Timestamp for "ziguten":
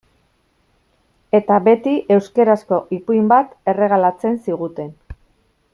4.47-4.91